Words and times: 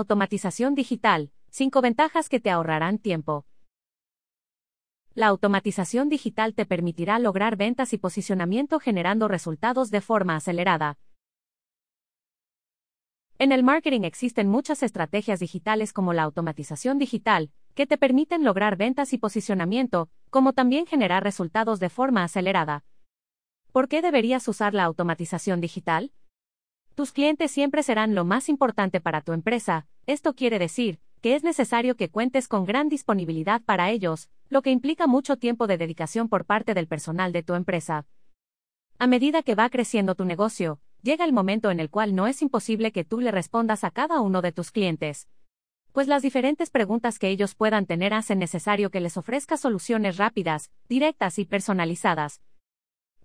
Automatización 0.00 0.76
digital. 0.76 1.32
5 1.50 1.80
ventajas 1.80 2.28
que 2.28 2.38
te 2.38 2.50
ahorrarán 2.52 3.00
tiempo. 3.00 3.46
La 5.12 5.26
automatización 5.26 6.08
digital 6.08 6.54
te 6.54 6.66
permitirá 6.66 7.18
lograr 7.18 7.56
ventas 7.56 7.92
y 7.92 7.98
posicionamiento 7.98 8.78
generando 8.78 9.26
resultados 9.26 9.90
de 9.90 10.00
forma 10.00 10.36
acelerada. 10.36 11.00
En 13.40 13.50
el 13.50 13.64
marketing 13.64 14.02
existen 14.02 14.48
muchas 14.48 14.84
estrategias 14.84 15.40
digitales 15.40 15.92
como 15.92 16.12
la 16.12 16.22
automatización 16.22 17.00
digital, 17.00 17.50
que 17.74 17.88
te 17.88 17.98
permiten 17.98 18.44
lograr 18.44 18.76
ventas 18.76 19.12
y 19.12 19.18
posicionamiento, 19.18 20.10
como 20.30 20.52
también 20.52 20.86
generar 20.86 21.24
resultados 21.24 21.80
de 21.80 21.88
forma 21.88 22.22
acelerada. 22.22 22.84
¿Por 23.72 23.88
qué 23.88 24.00
deberías 24.00 24.46
usar 24.46 24.74
la 24.74 24.84
automatización 24.84 25.60
digital? 25.60 26.12
Tus 26.98 27.12
clientes 27.12 27.52
siempre 27.52 27.84
serán 27.84 28.16
lo 28.16 28.24
más 28.24 28.48
importante 28.48 29.00
para 29.00 29.20
tu 29.20 29.32
empresa, 29.32 29.86
esto 30.06 30.34
quiere 30.34 30.58
decir, 30.58 30.98
que 31.20 31.36
es 31.36 31.44
necesario 31.44 31.94
que 31.94 32.08
cuentes 32.08 32.48
con 32.48 32.64
gran 32.64 32.88
disponibilidad 32.88 33.62
para 33.62 33.92
ellos, 33.92 34.30
lo 34.48 34.62
que 34.62 34.72
implica 34.72 35.06
mucho 35.06 35.36
tiempo 35.36 35.68
de 35.68 35.78
dedicación 35.78 36.28
por 36.28 36.44
parte 36.44 36.74
del 36.74 36.88
personal 36.88 37.30
de 37.30 37.44
tu 37.44 37.54
empresa. 37.54 38.08
A 38.98 39.06
medida 39.06 39.44
que 39.44 39.54
va 39.54 39.70
creciendo 39.70 40.16
tu 40.16 40.24
negocio, 40.24 40.80
llega 41.00 41.24
el 41.24 41.32
momento 41.32 41.70
en 41.70 41.78
el 41.78 41.88
cual 41.88 42.16
no 42.16 42.26
es 42.26 42.42
imposible 42.42 42.90
que 42.90 43.04
tú 43.04 43.20
le 43.20 43.30
respondas 43.30 43.84
a 43.84 43.92
cada 43.92 44.20
uno 44.20 44.42
de 44.42 44.50
tus 44.50 44.72
clientes. 44.72 45.28
Pues 45.92 46.08
las 46.08 46.22
diferentes 46.22 46.68
preguntas 46.68 47.20
que 47.20 47.28
ellos 47.28 47.54
puedan 47.54 47.86
tener 47.86 48.12
hacen 48.12 48.40
necesario 48.40 48.90
que 48.90 48.98
les 48.98 49.16
ofrezcas 49.16 49.60
soluciones 49.60 50.16
rápidas, 50.16 50.72
directas 50.88 51.38
y 51.38 51.44
personalizadas, 51.44 52.40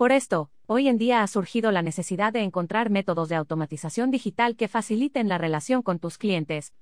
por 0.00 0.12
esto, 0.12 0.50
hoy 0.72 0.86
en 0.86 0.98
día 0.98 1.24
ha 1.24 1.26
surgido 1.26 1.72
la 1.72 1.82
necesidad 1.82 2.32
de 2.32 2.44
encontrar 2.44 2.90
métodos 2.90 3.28
de 3.28 3.34
automatización 3.34 4.12
digital 4.12 4.54
que 4.54 4.68
faciliten 4.68 5.28
la 5.28 5.36
relación 5.36 5.82
con 5.82 5.98
tus 5.98 6.16
clientes. 6.16 6.74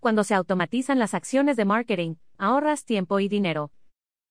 Cuando 0.00 0.24
se 0.24 0.34
automatizan 0.34 0.98
las 0.98 1.14
acciones 1.14 1.56
de 1.56 1.64
marketing, 1.64 2.16
ahorras 2.38 2.84
tiempo 2.84 3.20
y 3.20 3.28
dinero. 3.28 3.70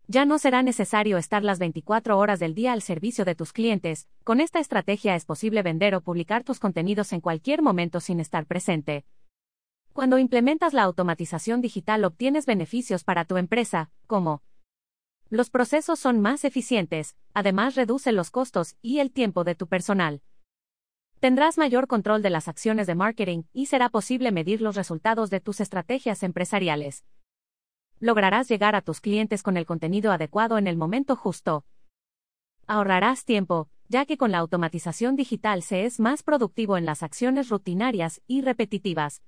Ya 0.08 0.26
no 0.26 0.38
será 0.38 0.64
necesario 0.64 1.18
estar 1.18 1.46
las 1.46 1.60
24 1.60 2.18
horas 2.18 2.42
del 2.42 2.54
día 2.54 2.74
al 2.74 2.82
servicio 2.82 3.24
de 3.24 3.36
tus 3.36 3.54
clientes, 3.54 4.10
con 4.26 4.42
esta 4.42 4.60
estrategia 4.60 5.16
es 5.16 5.24
posible 5.24 5.64
vender 5.64 5.96
o 5.96 6.02
publicar 6.02 6.44
tus 6.44 6.60
contenidos 6.60 7.14
en 7.14 7.22
cualquier 7.22 7.62
momento 7.62 8.02
sin 8.02 8.20
estar 8.20 8.48
presente. 8.48 9.06
Cuando 9.94 10.18
implementas 10.18 10.74
la 10.74 10.84
automatización 10.84 11.62
digital 11.62 12.04
obtienes 12.04 12.46
beneficios 12.46 13.06
para 13.06 13.24
tu 13.24 13.38
empresa, 13.38 13.92
como 14.08 14.42
los 15.30 15.50
procesos 15.52 16.00
son 16.00 16.20
más 16.20 16.44
eficientes, 16.44 17.16
además 17.34 17.76
reduce 17.76 18.12
los 18.12 18.32
costos 18.32 18.76
y 18.82 19.00
el 19.00 19.12
tiempo 19.12 19.44
de 19.44 19.56
tu 19.56 19.68
personal. 19.68 20.22
Tendrás 21.20 21.58
mayor 21.58 21.88
control 21.88 22.22
de 22.22 22.30
las 22.30 22.48
acciones 22.48 22.88
de 22.88 22.96
marketing 22.96 23.44
y 23.54 23.68
será 23.68 23.90
posible 23.90 24.32
medir 24.32 24.62
los 24.62 24.76
resultados 24.76 25.30
de 25.30 25.40
tus 25.40 25.60
estrategias 25.60 26.24
empresariales. 26.24 27.06
Lograrás 28.00 28.48
llegar 28.48 28.76
a 28.76 28.82
tus 28.82 29.02
clientes 29.02 29.44
con 29.44 29.58
el 29.58 29.66
contenido 29.66 30.12
adecuado 30.12 30.58
en 30.58 30.66
el 30.66 30.78
momento 30.78 31.16
justo. 31.16 31.66
Ahorrarás 32.66 33.26
tiempo, 33.26 33.70
ya 33.90 34.06
que 34.06 34.18
con 34.18 34.32
la 34.32 34.38
automatización 34.38 35.16
digital 35.16 35.62
se 35.62 35.86
es 35.86 36.00
más 36.00 36.24
productivo 36.24 36.78
en 36.78 36.86
las 36.86 37.04
acciones 37.04 37.50
rutinarias 37.50 38.22
y 38.26 38.42
repetitivas, 38.42 39.22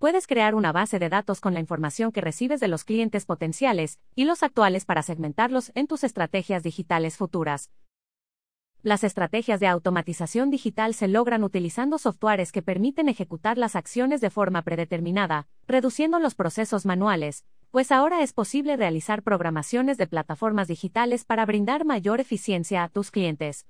Puedes 0.00 0.26
crear 0.26 0.54
una 0.54 0.72
base 0.72 0.98
de 0.98 1.10
datos 1.10 1.42
con 1.42 1.52
la 1.52 1.60
información 1.60 2.10
que 2.10 2.22
recibes 2.22 2.58
de 2.58 2.68
los 2.68 2.84
clientes 2.84 3.26
potenciales 3.26 3.98
y 4.14 4.24
los 4.24 4.42
actuales 4.42 4.86
para 4.86 5.02
segmentarlos 5.02 5.72
en 5.74 5.86
tus 5.86 6.04
estrategias 6.04 6.62
digitales 6.62 7.18
futuras. 7.18 7.70
Las 8.82 9.04
estrategias 9.04 9.60
de 9.60 9.66
automatización 9.66 10.48
digital 10.48 10.94
se 10.94 11.06
logran 11.06 11.44
utilizando 11.44 11.98
softwares 11.98 12.50
que 12.50 12.62
permiten 12.62 13.10
ejecutar 13.10 13.58
las 13.58 13.76
acciones 13.76 14.22
de 14.22 14.30
forma 14.30 14.62
predeterminada, 14.62 15.48
reduciendo 15.68 16.18
los 16.18 16.34
procesos 16.34 16.86
manuales, 16.86 17.44
pues 17.70 17.92
ahora 17.92 18.22
es 18.22 18.32
posible 18.32 18.78
realizar 18.78 19.22
programaciones 19.22 19.98
de 19.98 20.06
plataformas 20.06 20.66
digitales 20.66 21.26
para 21.26 21.44
brindar 21.44 21.84
mayor 21.84 22.20
eficiencia 22.20 22.84
a 22.84 22.88
tus 22.88 23.10
clientes. 23.10 23.66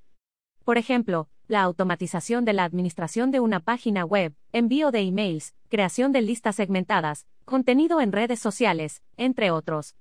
Por 0.71 0.79
ejemplo, 0.79 1.29
la 1.49 1.63
automatización 1.63 2.45
de 2.45 2.53
la 2.53 2.63
administración 2.63 3.33
de 3.33 3.41
una 3.41 3.59
página 3.59 4.05
web, 4.05 4.37
envío 4.53 4.93
de 4.93 5.01
emails, 5.01 5.53
creación 5.69 6.13
de 6.13 6.23
listas 6.23 6.55
segmentadas, 6.55 7.27
contenido 7.45 8.01
en 8.01 8.13
redes 8.13 8.39
sociales, 8.39 9.03
entre 9.17 9.51
otros. 9.51 9.97